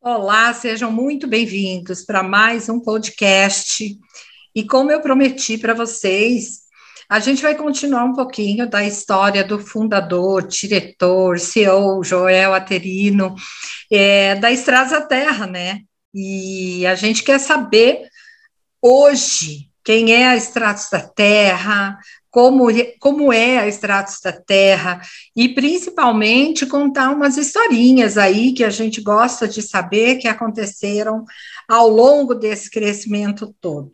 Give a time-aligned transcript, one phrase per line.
[0.00, 3.98] Olá, sejam muito bem-vindos para mais um podcast.
[4.54, 6.60] E como eu prometi para vocês,
[7.10, 13.34] a gente vai continuar um pouquinho da história do fundador, diretor, CEO, Joel Aterino,
[13.90, 15.80] é, da Estrada Terra, né?
[16.14, 18.08] E a gente quer saber
[18.80, 21.98] hoje quem é a Estratos da Terra,
[22.38, 22.66] como,
[23.00, 25.00] como é a Estratos da Terra,
[25.34, 31.24] e principalmente contar umas historinhas aí que a gente gosta de saber que aconteceram
[31.68, 33.90] ao longo desse crescimento todo.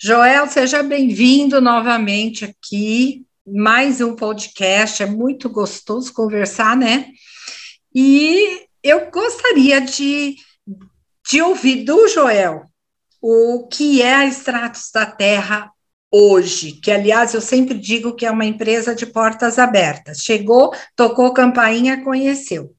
[0.00, 7.08] Joel, seja bem-vindo novamente aqui, mais um podcast, é muito gostoso conversar, né?
[7.92, 10.36] E eu gostaria de,
[11.28, 12.66] de ouvir do Joel
[13.20, 15.73] o que é a Estratos da Terra
[16.16, 20.18] hoje, que aliás eu sempre digo que é uma empresa de portas abertas.
[20.18, 22.72] Chegou, tocou campainha, conheceu.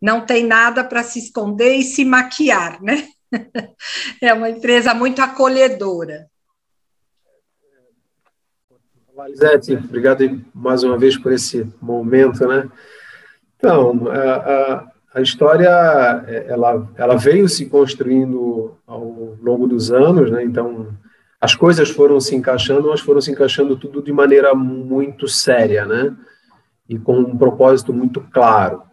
[0.00, 3.06] Não tem nada para se esconder e se maquiar, né?
[4.20, 6.26] É uma empresa muito acolhedora.
[9.26, 12.68] Lisete, obrigado mais uma vez por esse momento, né?
[13.56, 15.68] Então, a, a, a, história,
[16.46, 20.44] ela, ela veio se construindo ao longo dos anos, né?
[20.44, 20.88] Então,
[21.42, 26.14] as coisas foram se encaixando, mas foram se encaixando tudo de maneira muito séria, né?
[26.88, 28.84] E com um propósito muito claro.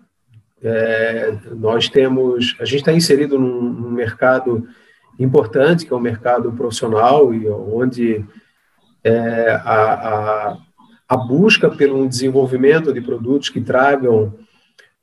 [0.60, 4.68] É, nós temos, a gente está inserido num, num, mercado
[5.20, 8.26] importante, que é o mercado profissional, e onde
[9.04, 10.58] é, a, a,
[11.08, 14.34] a, busca pelo desenvolvimento de produtos que tragam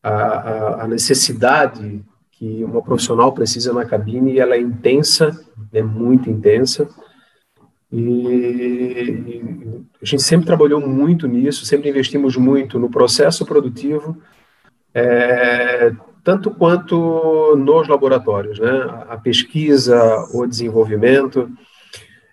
[0.03, 5.31] a, a necessidade que uma profissional precisa na cabine, ela é intensa,
[5.73, 6.89] é muito intensa,
[7.93, 14.21] e, a gente sempre trabalhou muito nisso, sempre investimos muito no processo produtivo,
[14.93, 15.93] é,
[16.25, 19.05] tanto quanto nos laboratórios, né?
[19.09, 21.49] A pesquisa, o desenvolvimento.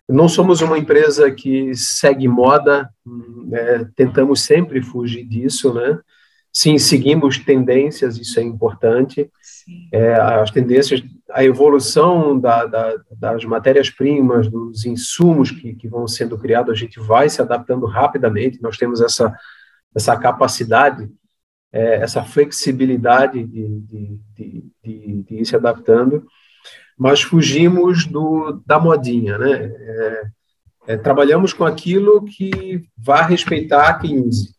[0.09, 2.89] Não somos uma empresa que segue moda,
[3.45, 3.89] né?
[3.95, 5.99] tentamos sempre fugir disso, né?
[6.55, 9.27] Sim, seguimos tendências, isso é importante.
[9.91, 16.37] É, as tendências, a evolução da, da, das matérias-primas, dos insumos que, que vão sendo
[16.37, 18.61] criados, a gente vai se adaptando rapidamente.
[18.61, 19.35] Nós temos essa,
[19.95, 21.09] essa capacidade,
[21.71, 26.23] é, essa flexibilidade de, de, de, de, de ir se adaptando,
[26.95, 29.71] mas fugimos do, da modinha, né?
[29.75, 30.23] É,
[30.85, 34.53] é, trabalhamos com aquilo que vai respeitar quem use.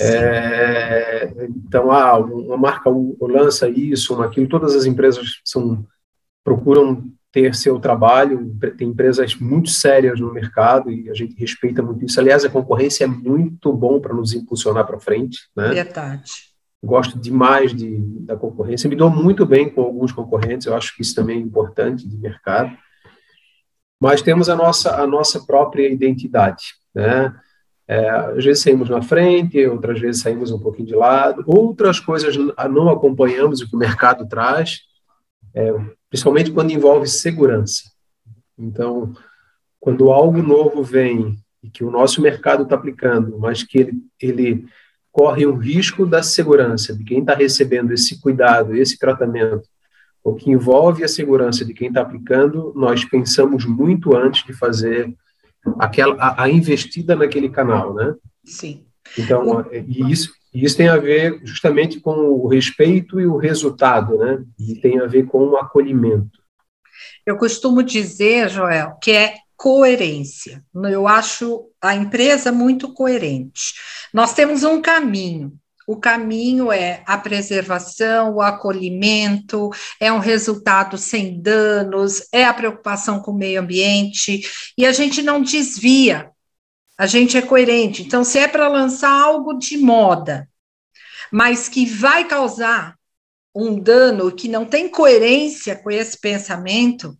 [0.00, 2.90] É, então, ah, uma marca
[3.20, 5.86] lança isso, uma aquilo, todas as empresas são,
[6.42, 12.04] procuram ter seu trabalho, tem empresas muito sérias no mercado e a gente respeita muito
[12.04, 12.20] isso.
[12.20, 15.40] Aliás, a concorrência é muito bom para nos impulsionar para frente.
[15.56, 15.70] Né?
[15.70, 16.30] Verdade.
[16.82, 21.02] Gosto demais de, da concorrência, me dou muito bem com alguns concorrentes, eu acho que
[21.02, 22.70] isso também é importante de mercado.
[24.00, 26.74] Mas temos a nossa, a nossa própria identidade.
[26.94, 27.34] Né?
[27.86, 32.34] É, às vezes saímos na frente, outras vezes saímos um pouquinho de lado, outras coisas
[32.36, 34.80] não acompanhamos o que o mercado traz,
[35.54, 35.72] é,
[36.08, 37.82] principalmente quando envolve segurança.
[38.58, 39.12] Então,
[39.78, 44.66] quando algo novo vem e que o nosso mercado está aplicando, mas que ele, ele
[45.12, 49.68] corre o risco da segurança de quem está recebendo esse cuidado, esse tratamento,
[50.24, 55.14] ou que envolve a segurança de quem está aplicando, nós pensamos muito antes de fazer
[55.78, 58.14] aquela, a, a, investida naquele canal, né?
[58.44, 58.84] Sim.
[59.18, 64.42] Então, e isso, isso tem a ver justamente com o respeito e o resultado, né?
[64.58, 66.38] E tem a ver com o acolhimento.
[67.26, 70.62] Eu costumo dizer, Joel, que é coerência.
[70.74, 73.74] Eu acho a empresa muito coerente.
[74.12, 75.52] Nós temos um caminho.
[75.86, 83.20] O caminho é a preservação, o acolhimento, é um resultado sem danos, é a preocupação
[83.20, 84.42] com o meio ambiente,
[84.78, 86.30] e a gente não desvia,
[86.96, 88.02] a gente é coerente.
[88.02, 90.48] Então, se é para lançar algo de moda,
[91.30, 92.96] mas que vai causar
[93.54, 97.16] um dano que não tem coerência com esse pensamento,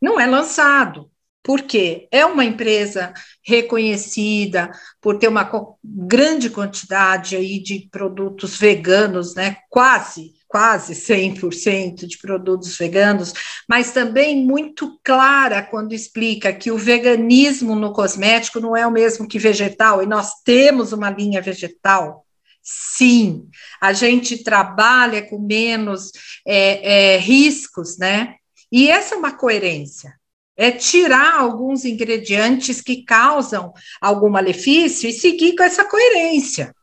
[0.00, 1.09] não é lançado
[1.42, 4.70] porque é uma empresa reconhecida
[5.00, 5.50] por ter uma
[5.82, 9.56] grande quantidade aí de produtos veganos, né?
[9.70, 13.32] Quase, quase 100% de produtos veganos,
[13.68, 19.26] mas também muito clara quando explica que o veganismo no cosmético não é o mesmo
[19.26, 22.26] que vegetal, e nós temos uma linha vegetal.
[22.62, 23.48] Sim,
[23.80, 26.12] a gente trabalha com menos
[26.46, 28.34] é, é, riscos, né?
[28.70, 30.19] E essa é uma coerência
[30.60, 36.74] é tirar alguns ingredientes que causam algum malefício e seguir com essa coerência.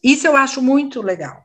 [0.00, 1.42] Isso eu acho muito legal.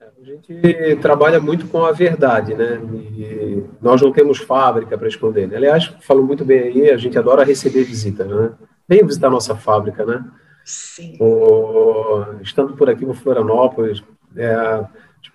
[0.00, 2.80] A gente trabalha muito com a verdade, né?
[3.18, 5.48] E nós não temos fábrica para esconder.
[5.48, 5.56] Né?
[5.56, 8.52] Aliás, falou muito bem aí, a gente adora receber visitas, né?
[8.88, 10.24] Venha visitar a nossa fábrica, né?
[10.64, 11.16] Sim.
[11.20, 14.00] O, estando por aqui no Florianópolis,
[14.36, 14.84] é,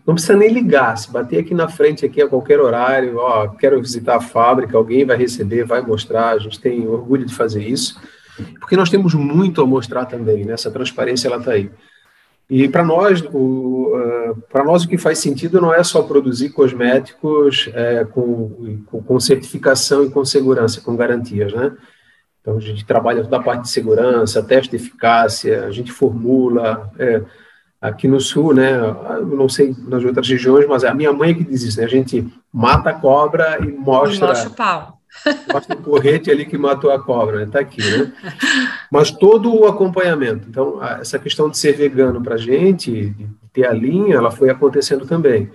[0.06, 3.80] não precisa nem ligar, se bater aqui na frente aqui a qualquer horário, ó, quero
[3.80, 8.00] visitar a fábrica, alguém vai receber, vai mostrar, a gente tem orgulho de fazer isso,
[8.59, 10.53] porque nós temos muito a mostrar também, né?
[10.53, 11.69] essa transparência ela está aí.
[12.50, 17.69] E para nós, o, uh, nós o que faz sentido não é só produzir cosméticos
[17.75, 21.77] é, com, com, com, certificação e com segurança, com garantias, né?
[22.42, 26.92] Então a gente trabalha toda a parte de segurança, teste de eficácia, a gente formula.
[26.97, 27.21] É,
[27.81, 28.71] aqui no sul, né?
[29.25, 31.85] não sei nas outras regiões, mas é a minha mãe que diz isso, né?
[31.85, 34.25] A gente mata a cobra e mostra.
[34.25, 34.99] E mostra o pau.
[35.51, 37.65] Mostra o correte ali que matou a cobra, está né?
[37.65, 38.13] aqui, né?
[38.91, 40.47] Mas todo o acompanhamento.
[40.47, 44.51] Então, essa questão de ser vegano para a gente, de ter a linha, ela foi
[44.51, 45.49] acontecendo também.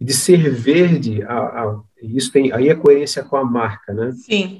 [0.00, 4.10] E de ser verde, a, a, isso tem aí a coerência com a marca, né?
[4.12, 4.58] Sim.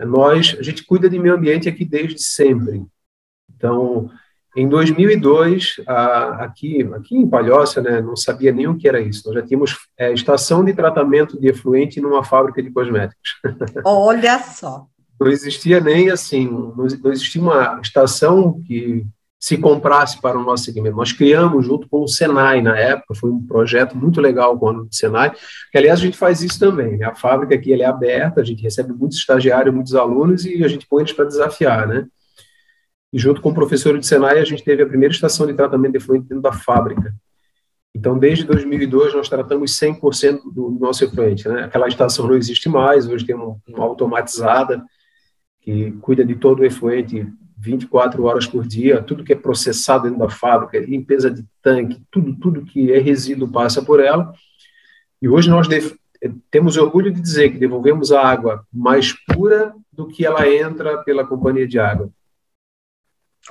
[0.00, 2.84] Nós, a gente cuida de meio ambiente aqui desde sempre.
[3.56, 4.10] Então,
[4.56, 9.22] em 2002, aqui, aqui em Palhoça, né, não sabia nem o que era isso.
[9.26, 13.40] Nós já tínhamos é, estação de tratamento de efluente numa fábrica de cosméticos.
[13.84, 14.86] Olha só.
[15.20, 19.04] Não existia nem assim, não, existia uma estação que
[19.40, 20.96] se comprasse para o nosso segmento.
[20.96, 24.88] Nós criamos junto com o Senai na época, foi um projeto muito legal com o
[24.90, 25.30] Senai,
[25.70, 26.96] que aliás a gente faz isso também.
[26.96, 27.06] Né?
[27.06, 30.86] A fábrica aqui é aberta, a gente recebe muitos estagiários, muitos alunos e a gente
[30.88, 32.06] põe eles para desafiar, né?
[33.12, 35.92] E junto com o professor de Senai, a gente teve a primeira estação de tratamento
[35.92, 37.14] de efluente dentro da fábrica.
[37.94, 41.48] Então, desde 2002, nós tratamos 100% do nosso efluente.
[41.48, 41.64] Né?
[41.64, 44.84] Aquela estação não existe mais, hoje tem uma, uma automatizada
[45.60, 47.26] que cuida de todo o efluente
[47.58, 52.36] 24 horas por dia, tudo que é processado dentro da fábrica, limpeza de tanque, tudo,
[52.36, 54.32] tudo que é resíduo passa por ela.
[55.20, 55.66] E hoje nós
[56.50, 61.26] temos orgulho de dizer que devolvemos a água mais pura do que ela entra pela
[61.26, 62.10] companhia de água.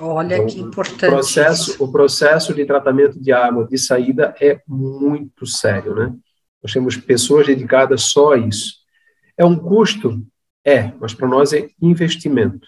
[0.00, 1.06] Olha então, que importante.
[1.06, 6.14] O processo, o processo de tratamento de água de saída é muito sério, né?
[6.62, 8.74] Nós temos pessoas dedicadas só a isso.
[9.36, 10.22] É um custo?
[10.64, 12.66] É, mas para nós é investimento.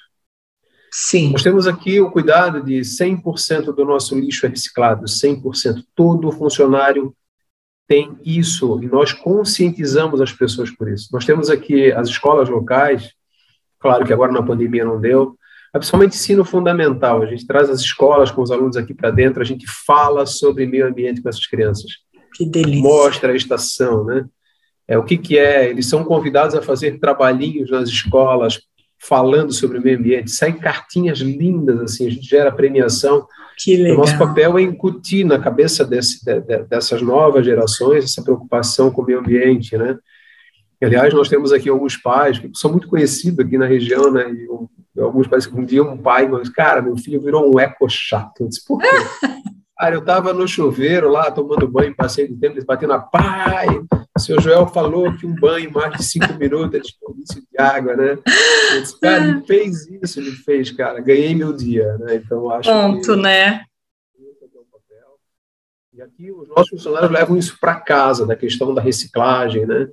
[0.93, 1.31] Sim.
[1.31, 5.85] Nós temos aqui o cuidado de 100% do nosso lixo é reciclado, 100%.
[5.95, 7.15] Todo funcionário
[7.87, 11.09] tem isso e nós conscientizamos as pessoas por isso.
[11.13, 13.13] Nós temos aqui as escolas locais,
[13.79, 15.37] claro que agora na pandemia não deu,
[15.79, 17.23] principalmente ensino fundamental.
[17.23, 20.67] A gente traz as escolas com os alunos aqui para dentro, a gente fala sobre
[20.67, 21.93] meio ambiente com essas crianças.
[22.35, 22.83] Que delícia.
[22.83, 24.25] Mostra a estação, né?
[24.89, 25.71] É, o que, que é?
[25.71, 28.61] Eles são convidados a fazer trabalhinhos nas escolas,
[28.99, 30.31] falando sobre o meio ambiente.
[30.33, 33.25] Saem cartinhas lindas, assim, a gente gera premiação.
[33.57, 33.99] Que legal.
[33.99, 38.91] O nosso papel é incutir na cabeça desse, de, de, dessas novas gerações essa preocupação
[38.91, 39.97] com o meio ambiente, né?
[40.83, 44.31] Aliás, nós temos aqui alguns pais que são muito conhecidos aqui na região, né?
[44.33, 44.49] E
[45.05, 48.41] alguns que um dia um pai, mas, cara, meu filho virou um eco chato.
[48.41, 48.89] Eu disse, por quê?
[49.81, 53.67] Cara, eu estava no chuveiro lá, tomando banho, passei do tempo, eles batendo na pai.
[54.15, 57.97] O senhor Joel falou que um banho mais de cinco minutos é desperdício de água,
[57.97, 58.19] né?
[58.75, 62.17] Eu disse, cara, ele fez isso, ele fez, cara, ganhei meu dia, né?
[62.17, 63.17] Então, acho Ponto, que...
[63.17, 63.65] né?
[65.95, 69.89] E aqui os nossos funcionários levam isso para casa, da questão da reciclagem, né?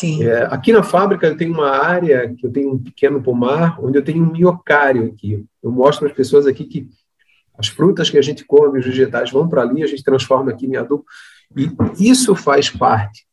[0.00, 0.24] Sim.
[0.24, 3.98] É, aqui na fábrica eu tenho uma área que eu tenho um pequeno pomar, onde
[3.98, 5.44] eu tenho um miocário aqui.
[5.62, 6.88] Eu mostro às pessoas aqui que
[7.58, 10.64] as frutas que a gente come, os vegetais vão para ali, a gente transforma aqui
[10.64, 11.04] em adubo,
[11.54, 13.26] e isso faz parte.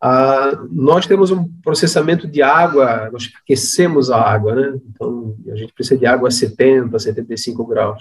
[0.00, 4.78] Ah, nós temos um processamento de água, nós aquecemos a água, né?
[4.88, 8.00] Então, a gente precisa de água a 70, 75 graus.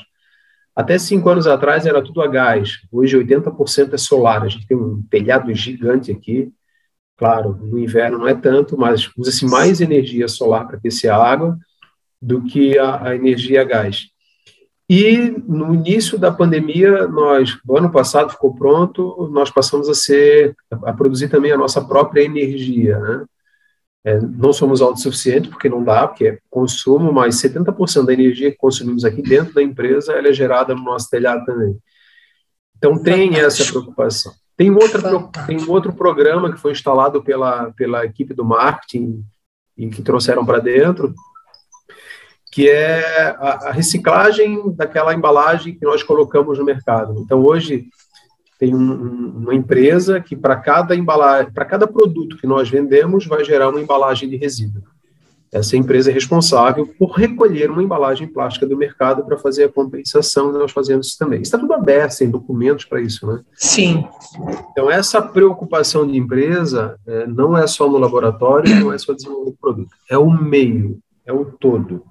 [0.75, 4.43] Até cinco anos atrás era tudo a gás, hoje 80% é solar.
[4.43, 6.53] A gente tem um telhado gigante aqui,
[7.17, 11.57] Claro, no inverno não é tanto, mas usa-se mais energia solar para aquecer a água
[12.21, 14.09] do que a, a, energia a gás.
[14.89, 20.55] E no início da pandemia, nós, o ano passado ficou pronto, nós passamos a ser,
[20.71, 23.25] a produzir também a nossa própria energia, né?
[24.05, 28.57] É, não somos autossuficientes, porque não dá, porque é consumo, mas 70% da energia que
[28.57, 31.77] consumimos aqui dentro da empresa, ela é gerada no nosso telhado também.
[32.77, 34.31] Então, tem essa preocupação.
[34.57, 39.23] Tem, outra, tem um outro programa que foi instalado pela, pela equipe do marketing
[39.77, 41.13] e que trouxeram para dentro,
[42.51, 47.13] que é a, a, reciclagem daquela embalagem que nós colocamos no mercado.
[47.19, 47.85] Então, hoje,
[48.57, 53.45] tem um, uma empresa que, para cada embalagem, para cada produto que nós vendemos, vai
[53.45, 54.81] gerar uma embalagem de resíduo.
[55.51, 60.49] Essa empresa é responsável por recolher uma embalagem plástica do mercado para fazer a compensação,
[60.49, 61.41] e nós fazemos isso também.
[61.41, 63.41] Está tudo aberto, tem documentos para isso, né?
[63.55, 64.05] Sim.
[64.71, 69.51] Então, essa preocupação de empresa é, não é só no laboratório, não é só desenvolver
[69.51, 72.03] o produto, é o meio, é o todo.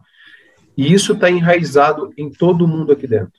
[0.77, 3.33] E isso está enraizado em todo mundo aqui dentro.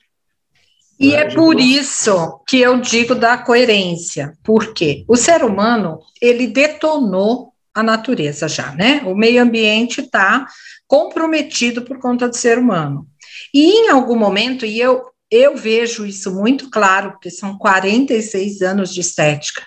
[0.98, 4.32] E é por isso que eu digo da coerência.
[4.42, 5.04] Por quê?
[5.06, 9.02] O ser humano, ele detonou a natureza já, né?
[9.04, 10.48] O meio ambiente está
[10.84, 13.06] comprometido por conta do ser humano.
[13.54, 18.92] E em algum momento, e eu, eu vejo isso muito claro, porque são 46 anos
[18.92, 19.64] de estética,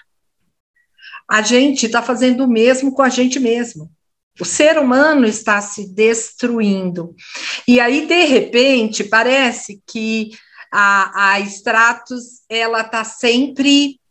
[1.29, 3.89] a gente está fazendo o mesmo com a gente mesmo.
[4.37, 7.15] O ser humano está se destruindo.
[7.65, 10.31] E aí, de repente, parece que
[10.69, 14.01] a, a Stratos ela está sempre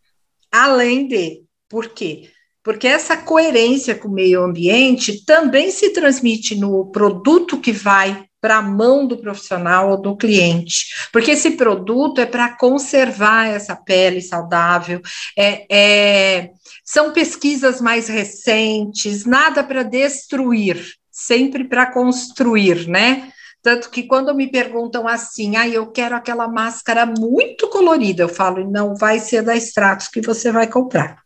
[0.50, 1.42] além de.
[1.68, 2.30] Por quê?
[2.62, 8.56] Porque essa coerência com o meio ambiente também se transmite no produto que vai para
[8.56, 14.22] a mão do profissional ou do cliente, porque esse produto é para conservar essa pele
[14.22, 15.00] saudável,
[15.36, 16.50] é, é,
[16.82, 23.30] são pesquisas mais recentes, nada para destruir, sempre para construir, né?
[23.62, 28.70] Tanto que quando me perguntam assim, ah, eu quero aquela máscara muito colorida, eu falo,
[28.70, 31.18] não vai ser da Stratos que você vai comprar.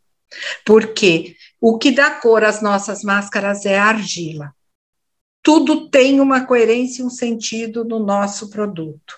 [0.64, 4.53] Porque o que dá cor às nossas máscaras é a argila.
[5.43, 9.14] Tudo tem uma coerência e um sentido no nosso produto.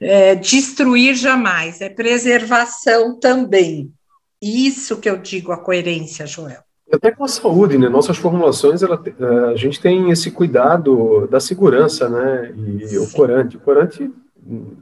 [0.00, 3.92] É, destruir jamais, é preservação também.
[4.40, 6.62] Isso que eu digo a coerência, Joel.
[6.92, 7.88] Até com a saúde, né?
[7.88, 12.52] Nossas formulações, ela, eh, a gente tem esse cuidado da segurança, né?
[12.56, 12.98] E Sim.
[12.98, 14.10] o corante, o corante,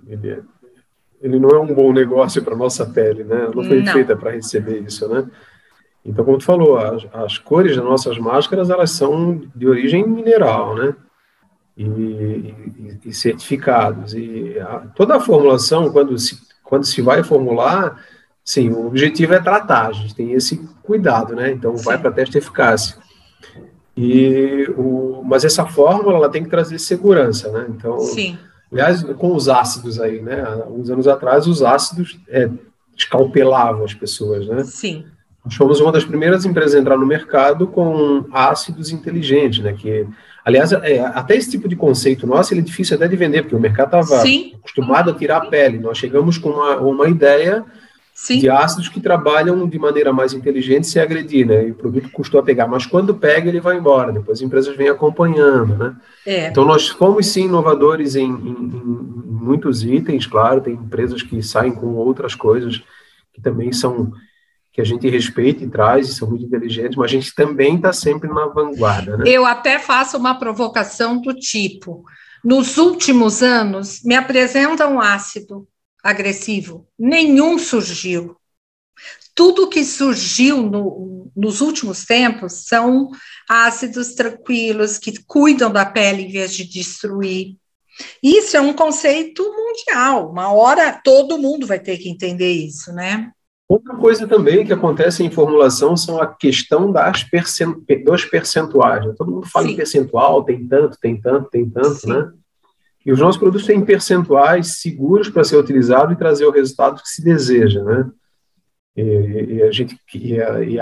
[0.08, 0.40] ele, é,
[1.22, 3.48] ele não é um bom negócio para nossa pele, né?
[3.54, 3.92] Não foi não.
[3.92, 5.24] feita para receber isso, né?
[6.04, 10.74] Então, como tu falou, as, as, cores das nossas máscaras, elas são de origem mineral,
[10.74, 10.94] né?
[11.76, 14.12] E, e, e certificados.
[14.14, 17.96] E a, toda a formulação, quando se, quando se vai formular,
[18.44, 21.52] Sim, o objetivo é tratar, a gente tem esse cuidado, né?
[21.52, 22.96] Então, vai para teste de eficácia.
[23.96, 27.66] E o, mas essa fórmula ela tem que trazer segurança, né?
[27.68, 28.36] Então, Sim.
[28.70, 30.42] aliás, com os ácidos aí, né?
[30.68, 32.50] Uns anos atrás, os ácidos é,
[32.96, 34.64] escalpelavam as pessoas, né?
[34.64, 35.06] Sim.
[35.44, 39.72] Nós fomos uma das primeiras empresas a entrar no mercado com ácidos inteligentes, né?
[39.72, 40.06] Que,
[40.44, 43.56] aliás, é, até esse tipo de conceito nosso ele é difícil até de vender, porque
[43.56, 44.22] o mercado estava
[44.54, 45.78] acostumado a tirar a pele.
[45.78, 47.64] Nós chegamos com uma, uma ideia
[48.14, 48.38] Sim.
[48.38, 51.66] de ácidos que trabalham de maneira mais inteligente sem agredir, né?
[51.66, 54.12] E o produto custou a pegar, mas quando pega, ele vai embora.
[54.12, 55.96] Depois as empresas vêm acompanhando, né?
[56.24, 56.46] É.
[56.48, 60.60] Então nós fomos sim inovadores em, em, em, muitos itens, claro.
[60.60, 62.80] Tem empresas que saem com outras coisas
[63.32, 64.12] que também são
[64.72, 67.92] que a gente respeita e traz e são muito inteligentes, mas a gente também está
[67.92, 69.24] sempre na vanguarda, né?
[69.26, 72.04] Eu até faço uma provocação do tipo:
[72.42, 75.68] nos últimos anos me apresenta um ácido
[76.02, 76.88] agressivo.
[76.98, 78.36] Nenhum surgiu.
[79.34, 83.10] Tudo que surgiu no, nos últimos tempos são
[83.48, 87.56] ácidos tranquilos que cuidam da pele em vez de destruir.
[88.22, 90.30] Isso é um conceito mundial.
[90.30, 93.30] Uma hora todo mundo vai ter que entender isso, né?
[93.72, 97.74] Outra coisa também que acontece em formulação são a questão das percent...
[98.04, 99.02] dos percentuais.
[99.16, 99.72] Todo mundo fala Sim.
[99.72, 102.10] em percentual, tem tanto, tem tanto, tem tanto, Sim.
[102.10, 102.32] né?
[103.06, 107.08] E os nossos produtos têm percentuais seguros para ser utilizado e trazer o resultado que
[107.08, 108.10] se deseja, né?
[108.94, 110.78] E, e a gente e, e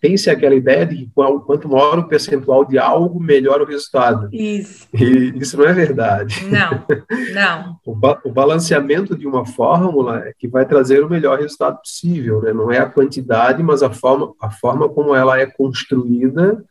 [0.00, 4.28] tem-se aquela ideia de que quanto maior o percentual de algo, melhor o resultado.
[4.30, 4.86] Isso.
[4.92, 6.44] E isso não é verdade.
[6.44, 6.84] Não,
[7.32, 7.76] não.
[7.86, 12.42] o, ba o, balanceamento de uma fórmula é que vai trazer o melhor resultado possível,
[12.42, 12.52] né?
[12.52, 16.62] Não é a quantidade, mas a forma, a forma como ela é construída.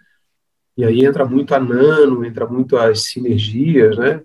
[0.77, 4.21] E aí entra muito a nano, entra muito as sinergias, né?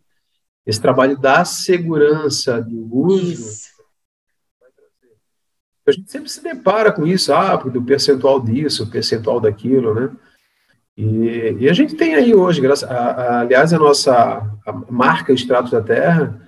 [0.67, 3.33] esse trabalho da segurança de uso.
[3.33, 3.76] Isso.
[5.87, 10.11] A gente sempre se depara com isso, ah, do percentual disso, percentual daquilo, né?
[10.97, 15.33] E, e a gente tem aí hoje, graças, a, a, aliás, a nossa a marca
[15.33, 16.41] Extratos da Terra,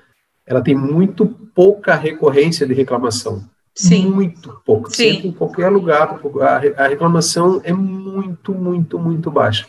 [0.47, 3.45] ela tem muito pouca recorrência de reclamação.
[3.75, 4.07] Sim.
[4.11, 4.91] Muito pouco.
[4.91, 5.13] Sim.
[5.13, 9.69] Sempre em qualquer lugar, a, a reclamação é muito, muito, muito baixa.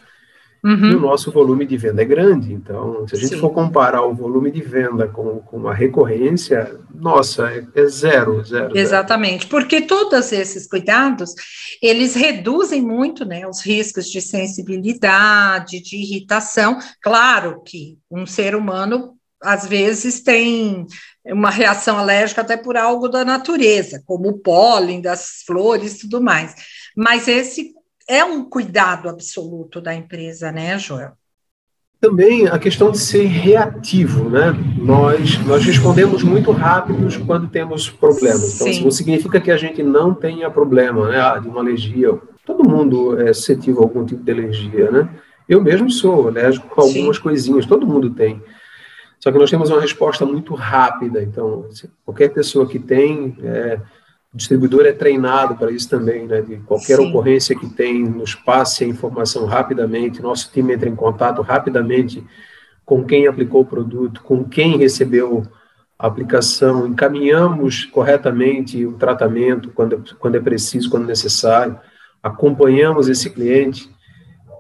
[0.64, 0.92] Uhum.
[0.92, 2.54] E o nosso volume de venda é grande.
[2.54, 3.40] Então, se a gente Sim.
[3.40, 8.78] for comparar o volume de venda com, com a recorrência, nossa, é, é zero, zero.
[8.78, 9.50] Exatamente, zero.
[9.50, 11.34] porque todos esses cuidados,
[11.82, 16.78] eles reduzem muito né, os riscos de sensibilidade, de irritação.
[17.02, 20.86] Claro que um ser humano, às vezes, tem
[21.26, 26.22] uma reação alérgica até por algo da natureza, como o pólen das flores e tudo
[26.22, 26.54] mais.
[26.98, 27.79] Mas esse
[28.10, 31.14] é um cuidado absoluto da empresa, né, Joel?
[32.00, 34.56] também a questão de ser reativo, né?
[34.78, 38.56] Nós, nós respondemos muito rápidos quando temos problemas.
[38.56, 41.20] Então, isso não significa que a gente não tenha problema, né?
[41.20, 42.18] Ah, de uma alergia.
[42.46, 45.10] Todo mundo é suscetível a algum tipo de alergia, né?
[45.48, 47.24] Eu mesmo sou alérgico a algumas Sim.
[47.24, 48.42] coisinhas, todo mundo tem.
[49.20, 51.22] Só que nós temos uma resposta muito rápida.
[51.22, 51.68] Então,
[52.06, 53.78] qualquer pessoa que tem, é,
[54.34, 56.42] o distribuidor é treinado para isso também, né?
[56.42, 57.10] De qualquer Sim.
[57.10, 62.24] ocorrência que tem, nos passe a informação rapidamente, nosso time entra em contato rapidamente
[62.86, 65.44] com quem aplicou o produto, com quem recebeu
[65.98, 71.78] a aplicação, encaminhamos corretamente o tratamento quando, quando é preciso, quando necessário,
[72.24, 73.90] acompanhamos esse cliente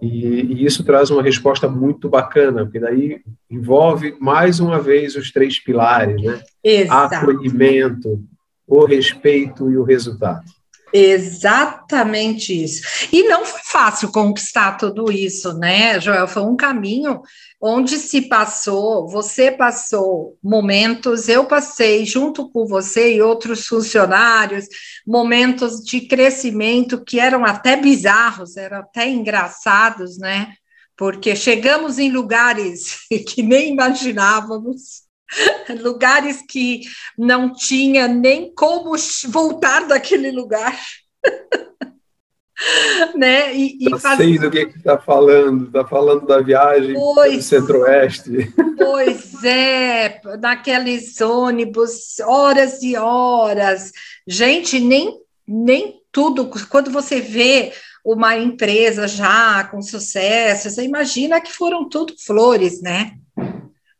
[0.02, 5.32] e, e, isso traz uma resposta muito bacana, porque daí envolve mais uma vez os
[5.32, 6.42] três pilares, né?
[6.64, 7.16] Exato.
[7.16, 8.24] Acolhimento,
[8.70, 10.44] o respeito e o resultado.
[10.92, 12.82] Exatamente isso.
[13.12, 16.28] E não foi fácil conquistar tudo isso, né, Joel?
[16.28, 17.22] Foi um caminho
[17.62, 24.66] onde se passou, você passou momentos, eu passei junto com você e outros funcionários,
[25.06, 30.54] momentos de crescimento que eram até bizarros, eram até engraçados, né?
[30.98, 35.09] Porque chegamos em lugares que nem imaginávamos
[35.82, 36.82] lugares que
[37.18, 38.96] não tinha nem como
[39.28, 40.78] voltar daquele lugar.
[43.16, 43.56] né?
[43.56, 44.18] E, e faz...
[44.18, 48.54] sei do que está falando, está falando da viagem pois, do Centro-Oeste.
[48.80, 53.92] Pois é, naqueles ônibus, horas e horas.
[54.26, 57.72] Gente, nem, nem tudo, quando você vê
[58.04, 63.12] uma empresa já com sucesso, você imagina que foram tudo flores, né?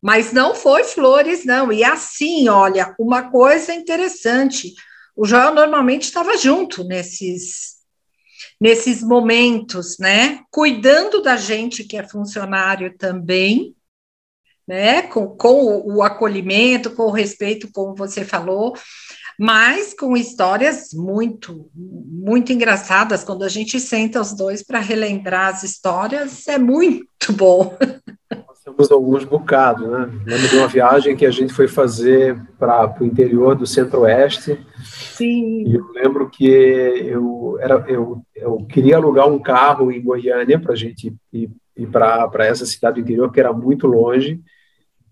[0.02, 1.72] Mas não foi flores, não.
[1.72, 4.74] E assim, olha, uma coisa interessante:
[5.16, 7.80] o Joel normalmente estava junto nesses
[8.60, 10.42] nesses momentos, né?
[10.52, 13.76] Cuidando da gente que é funcionário também,
[14.68, 15.04] né?
[15.04, 18.76] Com, com o acolhimento, com o respeito, como você falou,
[19.40, 23.24] mas com histórias muito, muito engraçadas.
[23.24, 27.78] Quando a gente senta os dois para relembrar as histórias, é muito bom.
[28.64, 30.10] temos alguns bocados, né?
[30.26, 34.60] Lembro de uma viagem que a gente foi fazer para o interior do Centro-Oeste.
[34.84, 35.64] Sim.
[35.66, 40.74] E eu lembro que eu, era, eu, eu queria alugar um carro em Goiânia para
[40.74, 44.42] a gente ir, ir para essa cidade do interior, que era muito longe.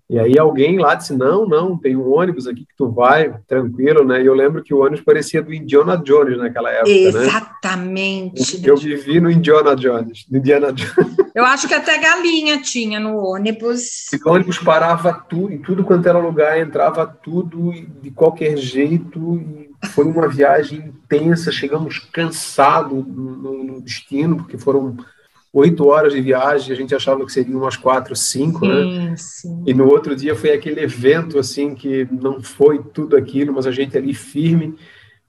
[0.09, 4.05] E aí alguém lá disse, não, não, tem um ônibus aqui que tu vai, tranquilo,
[4.05, 4.21] né?
[4.21, 7.25] E eu lembro que o ônibus parecia do Indiana Jones naquela época, né?
[7.25, 8.61] Exatamente.
[8.61, 8.69] Né?
[8.69, 11.17] Eu vivi no Indiana Jones, no Indiana Jones.
[11.35, 14.11] Eu acho que até galinha tinha no ônibus.
[14.13, 19.35] E o ônibus parava tudo, em tudo quanto era lugar, entrava tudo de qualquer jeito,
[19.83, 24.95] e foi uma viagem intensa, chegamos cansados no, no destino, porque foram
[25.57, 28.75] oito horas de viagem, a gente achava que seriam umas quatro, cinco, né?
[28.75, 29.15] sim, né?
[29.17, 29.63] Sim.
[29.65, 33.71] E no outro dia foi aquele evento, assim, que não foi tudo aquilo, mas a
[33.71, 34.75] gente ali firme,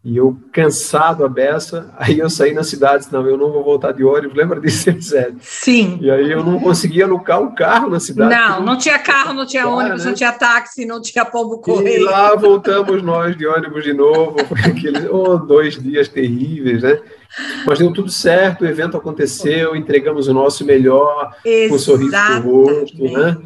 [0.09, 3.93] e eu cansado a beça, aí eu saí na cidade, não, eu não vou voltar
[3.93, 5.33] de ônibus, lembra disso, Zé?
[5.43, 5.99] Sim.
[6.01, 8.35] E aí eu não conseguia alocar o carro na cidade.
[8.35, 10.11] Não, não tinha carro, não tinha ônibus, né?
[10.11, 12.01] não tinha táxi, não tinha pombo correio.
[12.01, 16.99] E lá voltamos nós de ônibus de novo, foi aqueles oh, dois dias terríveis, né?
[17.67, 21.37] Mas deu tudo certo, o evento aconteceu, entregamos o nosso melhor,
[21.69, 23.37] com um sorriso no rosto, né?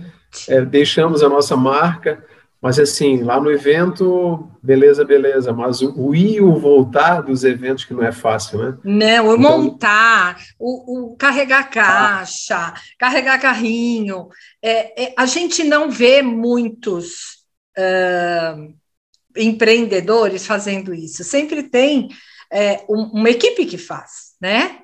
[0.48, 2.25] É, deixamos a nossa marca,
[2.62, 7.42] mas assim, lá no evento, beleza, beleza, mas o, o ir e o voltar dos
[7.42, 8.79] eventos que não é fácil, né?
[8.85, 12.75] Não, o então, montar, o, o, carregar caixa, ah.
[12.96, 14.29] carregar carrinho,
[14.62, 17.42] é, é, a gente não vê muitos
[17.77, 18.72] uh,
[19.37, 22.11] empreendedores fazendo isso, sempre tem
[22.48, 24.79] é, um, uma equipe que faz, né?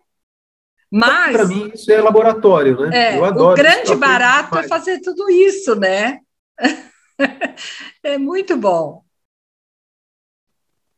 [0.90, 3.12] Mas para mim isso é laboratório, né?
[3.12, 3.52] É, Eu adoro.
[3.52, 6.18] O grande barato é fazer tudo isso, né?
[8.02, 9.02] é muito bom.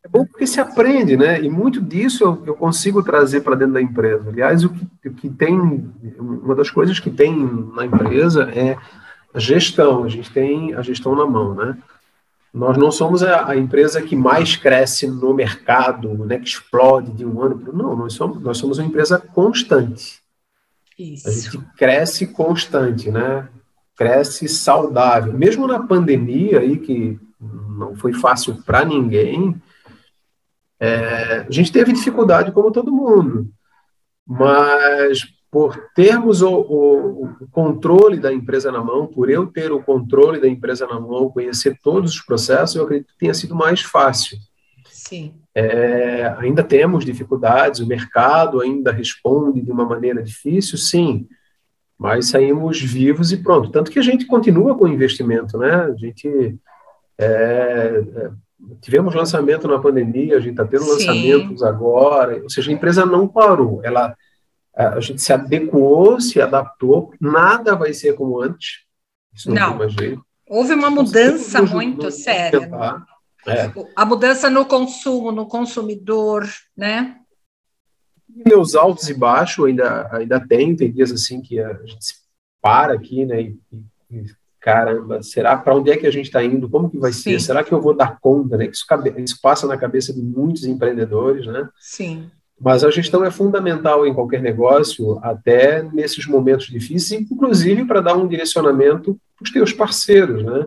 [0.02, 1.40] É bom porque se aprende, né?
[1.40, 4.28] E muito disso eu, eu consigo trazer para dentro da empresa.
[4.28, 5.58] Aliás, o que, o que tem,
[6.18, 7.36] uma das coisas que tem
[7.74, 8.78] na empresa é
[9.34, 10.04] a gestão.
[10.04, 11.76] A gente tem a gestão na mão, né?
[12.52, 17.24] Nós não somos a, a, empresa que mais cresce no mercado, né, que explode de
[17.24, 20.20] um ano para Não, nós somos, nós somos uma empresa constante.
[20.98, 21.28] Isso.
[21.28, 23.48] A gente cresce constante, né?
[24.00, 25.34] Cresce saudável.
[25.34, 29.54] Mesmo na pandemia aí, que não foi fácil para ninguém,
[30.80, 33.50] é, a gente teve dificuldade como todo mundo.
[34.26, 39.82] Mas por termos o, o, o, controle da empresa na mão, por eu ter o
[39.82, 43.82] controle da empresa na mão, conhecer todos os processos, eu acredito que tenha sido mais
[43.82, 44.38] fácil.
[44.90, 45.34] Sim.
[45.54, 51.28] É, ainda temos dificuldades, o mercado ainda responde de uma maneira difícil, sim.
[52.00, 53.70] Mas saímos vivos e pronto.
[53.70, 55.70] Tanto que a gente continua com o investimento, né?
[55.70, 56.58] A gente
[57.18, 58.30] é, é
[58.80, 60.92] tivemos lançamento na pandemia, a gente está tendo Sim.
[60.92, 64.16] lançamentos agora, ou seja, a empresa não parou, ela
[64.74, 68.84] a gente se adequou, se adaptou, nada vai ser como antes.
[69.34, 70.24] Isso não, não.
[70.48, 72.70] Houve uma mudança muito séria.
[73.46, 73.70] É.
[73.94, 77.16] A mudança no consumo, no consumidor, né?
[78.46, 82.14] Meus altos e baixos ainda, ainda tem, tem dias assim que a gente se
[82.62, 83.42] para aqui, né?
[83.42, 83.58] E,
[84.10, 84.24] e
[84.60, 86.68] caramba, será para onde é que a gente está indo?
[86.68, 87.22] Como que vai Sim.
[87.22, 87.40] ser?
[87.40, 88.56] Será que eu vou dar conta?
[88.56, 88.66] Né?
[88.66, 88.84] Isso,
[89.16, 91.68] isso passa na cabeça de muitos empreendedores, né?
[91.78, 92.30] Sim.
[92.60, 98.14] Mas a gestão é fundamental em qualquer negócio, até nesses momentos difíceis, inclusive para dar
[98.14, 100.66] um direcionamento para os teus parceiros, né?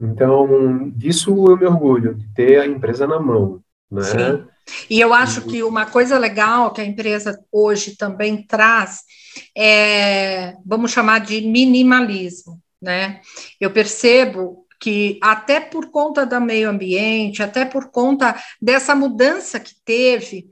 [0.00, 4.02] Então, disso eu me orgulho, de ter a empresa na mão, né?
[4.04, 4.44] Sim.
[4.88, 9.00] E eu acho que uma coisa legal que a empresa hoje também traz
[9.56, 13.20] é, vamos chamar de minimalismo, né?
[13.60, 19.74] Eu percebo que até por conta do meio ambiente, até por conta dessa mudança que
[19.84, 20.48] teve,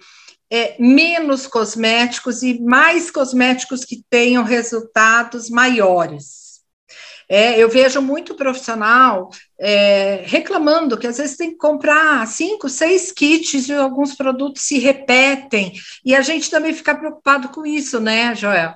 [0.51, 6.48] é, menos cosméticos e mais cosméticos que tenham resultados maiores.
[7.29, 9.29] É, eu vejo muito profissional
[9.61, 14.79] é, reclamando que às vezes tem que comprar cinco, seis kits e alguns produtos se
[14.79, 18.73] repetem, e a gente também fica preocupado com isso, né, Joel?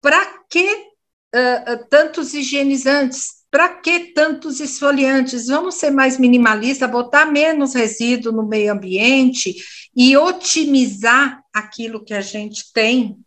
[0.00, 3.40] Para que uh, tantos higienizantes?
[3.50, 5.48] Para que tantos esfoliantes?
[5.48, 9.56] Vamos ser mais minimalistas, botar menos resíduo no meio ambiente
[9.94, 13.18] e otimizar aquilo que a gente tem.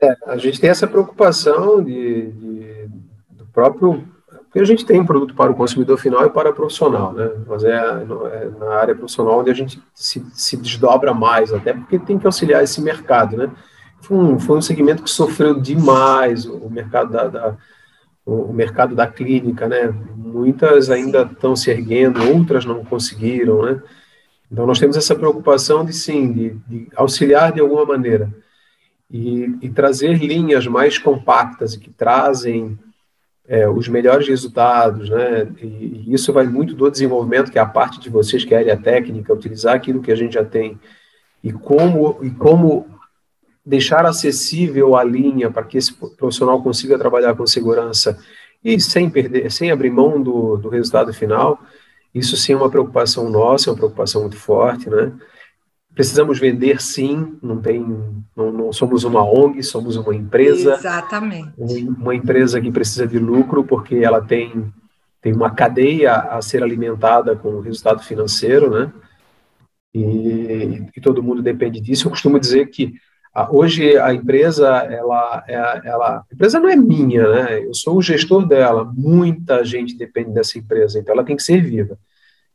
[0.00, 2.73] É, a gente tem essa preocupação de, de,
[3.54, 4.04] próprio.
[4.44, 7.30] Porque a gente tem um produto para o consumidor final e para o profissional, né?
[7.46, 11.98] Mas é, é na área profissional onde a gente se, se desdobra mais, até porque
[11.98, 13.50] tem que auxiliar esse mercado, né?
[14.00, 17.56] Foi um, foi um segmento que sofreu demais o, o mercado da, da
[18.26, 19.92] o mercado da clínica, né?
[20.16, 23.82] Muitas ainda estão se erguendo, outras não conseguiram, né?
[24.50, 28.32] Então nós temos essa preocupação de sim, de, de auxiliar de alguma maneira
[29.10, 32.78] e, e, trazer linhas mais compactas e que trazem
[33.46, 35.46] é, os melhores resultados, né?
[35.60, 35.66] E,
[36.06, 38.60] e, isso vai muito do desenvolvimento, que é a parte de vocês que é a
[38.60, 40.78] área técnica, utilizar aquilo que a gente já tem
[41.42, 42.86] e como e como
[43.64, 48.18] deixar acessível a linha para que esse profissional consiga trabalhar com segurança
[48.62, 51.62] e sem perder, sem abrir mão do, do resultado final,
[52.14, 55.12] isso sim é uma preocupação nossa, é uma preocupação muito forte, né?
[55.94, 57.80] Precisamos vender sim, não tem,
[58.36, 60.74] não, não somos uma ONG, somos uma empresa.
[60.74, 61.52] Exatamente.
[61.56, 64.72] Uma empresa que precisa de lucro porque ela tem
[65.20, 68.92] tem uma cadeia a ser alimentada com o resultado financeiro, né?
[69.94, 72.06] E, e todo mundo depende disso.
[72.06, 72.92] Eu costumo dizer que
[73.50, 75.54] Hoje a empresa, ela, é,
[75.88, 77.64] ela, a empresa não é minha, né?
[77.64, 78.84] Eu sou o gestor dela.
[78.96, 81.98] Muita gente depende dessa empresa, então ela tem que ser viva.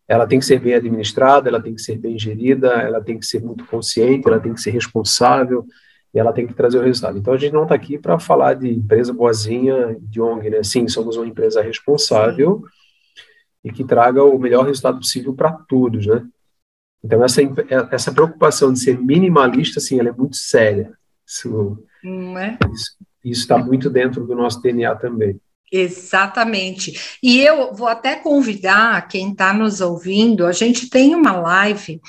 [0.09, 3.25] Ela tem que ser bem administrada, ela tem que ser bem gerida, ela tem que
[3.25, 5.65] ser muito consciente, ela tem que ser responsável
[6.11, 7.19] e ela tem que trazer o resultado.
[7.19, 10.63] Então a gente não está aqui para falar de empresa boazinha, de ONG, né?
[10.63, 12.63] Sim, somos uma empresa responsável
[13.63, 16.25] e que traga o melhor resultado possível para todos, né?
[17.03, 17.41] Então, essa,
[17.91, 20.91] essa preocupação de ser minimalista, assim, ela é muito séria.
[21.25, 21.87] Isso
[22.37, 22.57] é?
[23.23, 25.39] está muito dentro do nosso DNA também.
[25.71, 27.17] Exatamente.
[27.21, 32.01] E eu vou até convidar quem está nos ouvindo, a gente tem uma live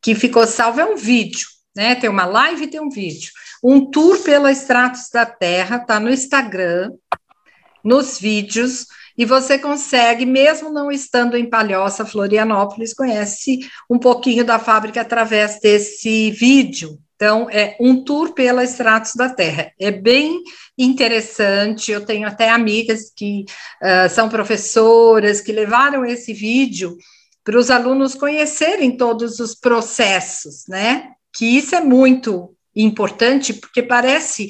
[0.00, 1.46] que ficou salva, é um vídeo,
[1.76, 1.94] né?
[1.94, 3.30] Tem uma live e tem um vídeo.
[3.62, 6.92] Um tour pela Estratos da Terra, está no Instagram,
[7.84, 14.58] nos vídeos, e você consegue, mesmo não estando em Palhoça, Florianópolis, conhece um pouquinho da
[14.58, 16.98] fábrica através desse vídeo.
[17.22, 19.70] Então, é um tour pela Estratos da Terra.
[19.78, 20.42] É bem
[20.76, 21.92] interessante.
[21.92, 23.44] Eu tenho até amigas que
[23.80, 26.96] uh, são professoras que levaram esse vídeo
[27.44, 31.10] para os alunos conhecerem todos os processos, né?
[31.32, 34.48] Que isso é muito importante, porque parece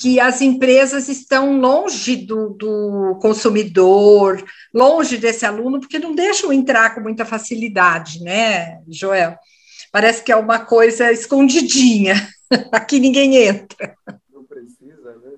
[0.00, 6.94] que as empresas estão longe do, do, consumidor, longe desse aluno, porque não deixam entrar
[6.94, 9.36] com muita facilidade, né, Joel?
[9.92, 12.14] Parece que é uma coisa escondidinha,
[12.72, 13.94] aqui ninguém entra.
[14.32, 15.32] Não precisa, né?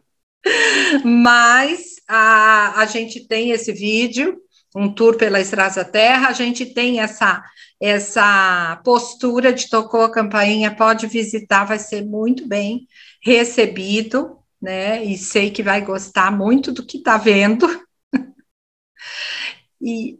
[1.05, 4.41] Mas a, a gente tem esse vídeo,
[4.77, 7.43] um tour pela Estrada Terra, a gente tem essa
[7.81, 12.87] essa postura de tocou a campainha, pode visitar, vai ser muito bem
[13.23, 15.05] recebido, né?
[15.05, 17.67] E sei que vai gostar muito do que está vendo.
[19.83, 20.19] e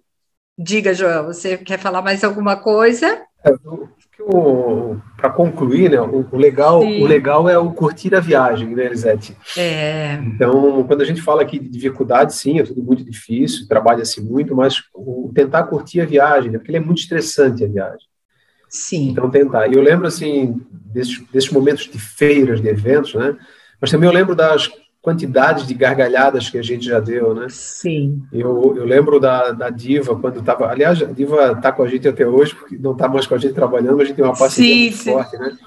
[0.59, 3.25] diga, Joel, você quer falar mais alguma coisa?
[5.17, 9.37] Para concluir, né, o, o legal, o legal é o curtir a viagem, né, Elisete?
[9.57, 10.15] É.
[10.15, 14.55] Então, quando a gente fala aqui de dificuldade, sim, é tudo muito difícil, trabalha-se muito,
[14.55, 18.07] mas o, tentar curtir a viagem, né, porque ele é muito estressante a viagem.
[18.69, 19.11] Sim.
[19.11, 19.69] Então, tentar.
[19.69, 23.37] E eu lembro, assim, desses, desses momentos de feiras, de eventos, né,
[23.81, 24.71] mas também eu lembro das
[25.05, 27.47] quantidades de gargalhadas que a gente já deu, né?
[27.51, 28.23] Sim.
[28.33, 30.67] Eu, eu lembro da, da Diva, quando estava...
[30.71, 33.39] Aliás, a Diva está com a gente até hoje, porque não está mais com a
[33.39, 35.13] gente trabalhando, mas a gente tem uma parceria sim, muito sim.
[35.13, 35.59] forte, né?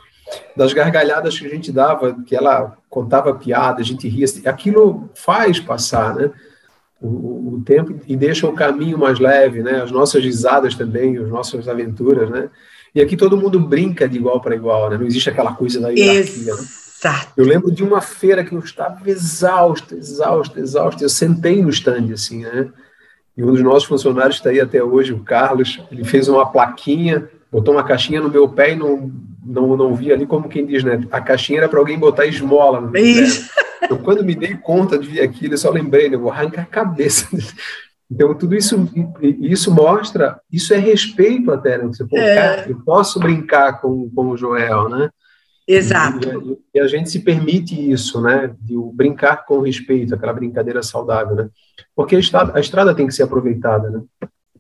[0.56, 4.26] Das gargalhadas que a gente dava, que ela contava piada, a gente ria.
[4.45, 6.32] Aquilo faz passar, né?
[7.00, 9.84] O, o, tempo e deixa o caminho mais leve, né?
[9.84, 12.50] As nossas risadas também, as nossas aventuras, né?
[12.93, 14.97] E aqui todo mundo brinca de igual para igual, né?
[14.97, 16.67] Não existe aquela coisa da hierarquia, né?
[16.99, 17.33] Exato.
[17.38, 21.03] Eu lembro de uma feira que eu estava exausto, exausto, exausto.
[21.03, 22.69] Eu sentei no stand, assim, né?
[23.36, 27.29] E um dos nossos funcionários está aí até hoje, o Carlos, ele fez uma plaquinha,
[27.51, 29.12] botou uma caixinha no meu pé e não,
[29.45, 31.05] não, não vi ali como quem diz, né?
[31.12, 33.47] A caixinha era para alguém botar esmola no meu Isso.
[33.53, 33.67] pé.
[33.83, 36.15] Então, quando me dei conta de ver aquilo, eu só lembrei, né?
[36.15, 37.27] Eu vou arrancar a cabeça.
[38.10, 38.89] Então, tudo isso,
[39.21, 41.83] isso mostra, isso é respeito até, né?
[41.88, 42.36] Você, pô, é.
[42.36, 45.10] cara, eu posso brincar com, com o Joel, né?
[45.67, 46.60] Exato.
[46.73, 48.56] E, e, a gente se permite isso, né?
[48.62, 51.49] De brincar com respeito, aquela brincadeira saudável, né?
[51.93, 54.01] Porque a estrada, a estrada tem que ser aproveitada, né?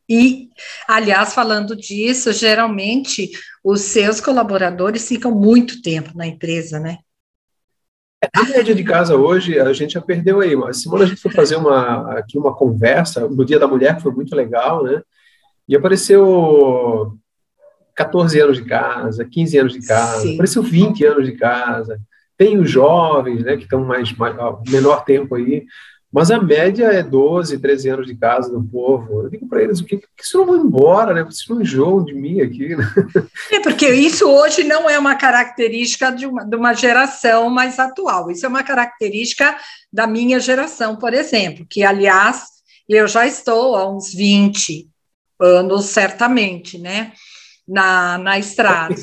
[0.09, 0.49] E,
[0.87, 3.29] aliás, falando disso, geralmente
[3.63, 6.97] os seus colaboradores ficam muito tempo na empresa, né?
[8.33, 10.55] A média de casa hoje, a gente já perdeu aí.
[10.55, 14.01] Mas semana a gente foi fazer uma, aqui uma conversa no Dia da Mulher, que
[14.01, 15.01] foi muito legal, né?
[15.67, 17.17] E apareceu
[17.97, 20.35] 14 anos de casa, 15 anos de casa, Sim.
[20.35, 21.99] apareceu 20 anos de casa.
[22.37, 24.35] Tem os jovens, né, que estão mais, mais
[24.69, 25.65] menor tempo aí,
[26.13, 29.23] mas a média é 12, 13 anos de casa do povo.
[29.23, 31.23] Eu digo para eles, o que, que isso não vão embora, né?
[31.23, 32.87] Vocês não enjoam de mim aqui, né?
[33.51, 38.31] É, porque isso hoje não é uma característica de uma, de uma geração mais atual.
[38.31, 39.57] Isso é uma característica
[39.91, 42.43] da minha geração, por exemplo, que, aliás,
[42.87, 44.87] eu já estou há uns 20
[45.39, 47.11] anos, certamente, né?
[47.67, 48.95] Na, na estrada.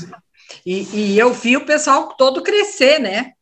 [0.65, 3.33] E, e eu vi o pessoal todo crescer, né?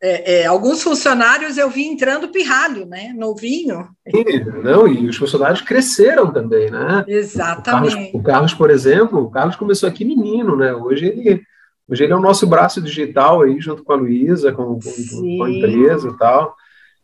[0.00, 3.12] É, é, alguns funcionários eu vi entrando pirralho, né?
[3.16, 3.88] Novinho.
[4.08, 7.04] Sim, não, e os funcionários cresceram também, né?
[7.08, 7.94] Exatamente.
[7.94, 10.72] O Carlos, o Carlos, por exemplo, o Carlos começou aqui menino, né?
[10.72, 11.42] Hoje ele,
[11.88, 15.42] hoje ele é o nosso braço digital aí, junto com a Luísa, com, com, com,
[15.42, 16.54] a empresa e tal.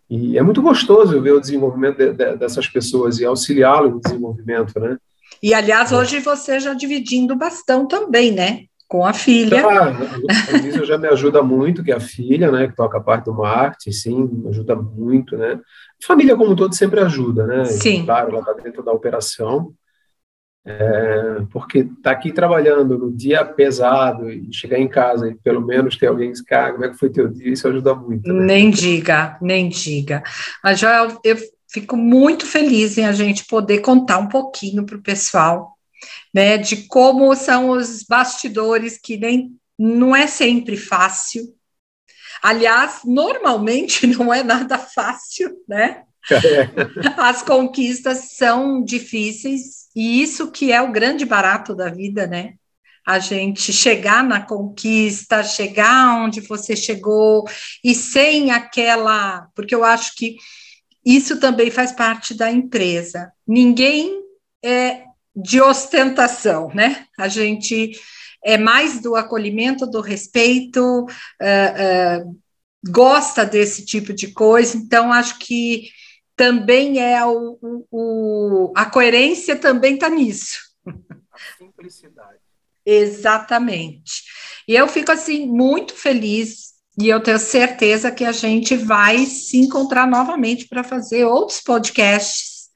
[0.08, 4.78] E é muito gostoso ver o desenvolvimento de, de, dessas pessoas e auxiliá-lo no desenvolvimento,
[4.78, 4.96] né?
[5.44, 8.64] E, aliás, hoje você já dividindo bastão também, né?
[8.88, 9.62] Com a filha.
[9.62, 9.88] Ah,
[10.54, 12.66] a Luísa já me ajuda muito, que é a filha, né?
[12.66, 15.60] Que toca a parte do marketing, sim, ajuda muito, né?
[16.02, 17.66] Família, como um todo, sempre ajuda, né?
[17.66, 18.06] Sim.
[18.06, 19.74] claro, ela está dentro da operação.
[20.66, 25.98] É, porque tá aqui trabalhando no dia pesado e chegar em casa e pelo menos
[25.98, 28.32] ter alguém que como é que foi teu dia, isso ajuda muito.
[28.32, 28.46] Né?
[28.46, 30.22] Nem diga, nem diga.
[30.62, 31.36] Mas, Joel, eu
[31.74, 35.76] Fico muito feliz em a gente poder contar um pouquinho para o pessoal,
[36.32, 41.52] né, de como são os bastidores, que nem não é sempre fácil.
[42.40, 46.04] Aliás, normalmente não é nada fácil, né?
[46.30, 46.70] É.
[47.18, 52.54] As conquistas são difíceis, e isso que é o grande barato da vida, né?
[53.04, 57.44] A gente chegar na conquista, chegar onde você chegou,
[57.82, 59.48] e sem aquela.
[59.56, 60.36] Porque eu acho que
[61.04, 63.32] isso também faz parte da empresa.
[63.46, 64.22] Ninguém
[64.64, 67.06] é de ostentação, né?
[67.18, 67.92] A gente
[68.42, 72.40] é mais do acolhimento, do respeito, uh, uh,
[72.86, 75.88] gosta desse tipo de coisa, então acho que
[76.36, 77.58] também é o,
[77.90, 80.58] o, a coerência também está nisso.
[80.86, 82.38] A simplicidade.
[82.84, 84.24] Exatamente.
[84.68, 89.58] E eu fico assim muito feliz e eu tenho certeza que a gente vai se
[89.58, 92.68] encontrar novamente para fazer outros podcasts.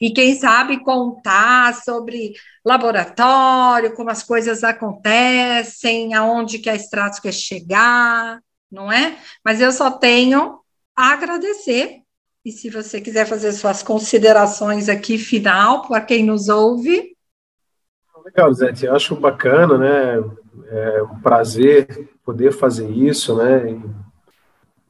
[0.00, 2.32] E quem sabe contar sobre
[2.64, 9.18] laboratório, como as coisas acontecem, aonde que a Stratos quer chegar, não é?
[9.44, 10.58] Mas eu só tenho
[10.96, 12.00] a agradecer.
[12.44, 17.14] E se você quiser fazer suas considerações aqui final para quem nos ouve.
[18.24, 20.24] Legal, Zé, eu acho bacana, né?
[20.68, 23.78] É um prazer poder fazer isso, né?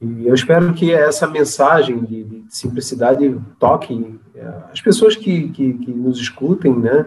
[0.01, 5.49] E, e eu espero que essa mensagem de, de simplicidade toque é, as pessoas que,
[5.49, 7.05] que, que, nos escutem, né?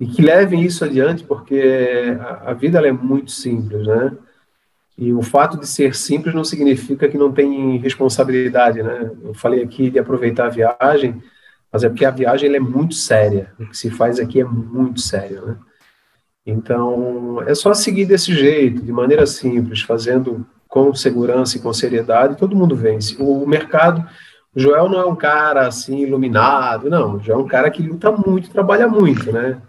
[0.00, 4.12] E que levem isso adiante, porque a, a vida é muito simples, né?
[4.96, 9.10] E o fato de ser simples não significa que não tem responsabilidade, né?
[9.22, 11.22] Eu falei aqui de aproveitar a viagem,
[11.74, 13.52] mas é porque a viagem é muito séria.
[13.58, 15.56] O que se faz aqui é muito sério, né?
[16.46, 22.36] Então, é só seguir desse jeito, de maneira simples, fazendo com segurança e com seriedade,
[22.36, 23.16] todo mundo vence.
[23.18, 24.06] O mercado,
[24.54, 28.12] o Joel não é um cara assim iluminado, não, já é um cara que luta
[28.12, 29.60] muito, trabalha muito, né?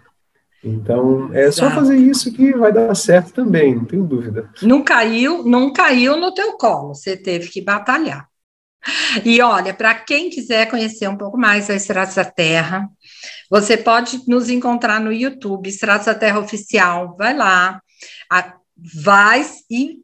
[0.62, 1.70] Então, é Exato.
[1.70, 4.48] só fazer isso que vai dar certo também, não tenho dúvida.
[4.62, 8.28] Não caiu, não caiu no teu colo, você teve que batalhar.
[9.24, 12.88] E olha, para quem quiser conhecer um pouco mais da Estradas da Terra,
[13.50, 17.16] você pode nos encontrar no YouTube, Estradas da Terra Oficial.
[17.16, 17.80] Vai lá,
[19.04, 19.98] vai e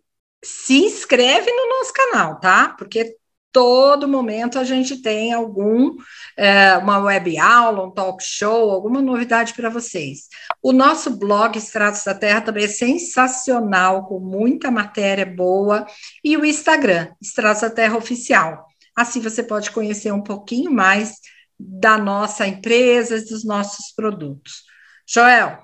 [0.45, 2.75] se inscreve no nosso canal, tá?
[2.77, 3.17] Porque
[3.53, 5.95] todo momento a gente tem algum
[6.37, 10.29] é, uma web aula, um talk show, alguma novidade para vocês.
[10.63, 15.87] O nosso blog Estratos da Terra também é sensacional, com muita matéria boa,
[16.25, 18.67] e o Instagram, Estratos da Terra Oficial.
[18.97, 21.15] Assim você pode conhecer um pouquinho mais
[21.59, 24.65] da nossa empresa, dos nossos produtos.
[25.07, 25.63] Joel,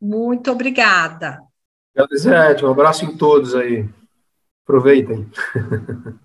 [0.00, 1.38] muito obrigada.
[1.96, 3.88] Obrigado, Um abraço em todos aí.
[4.64, 5.30] Aproveitem.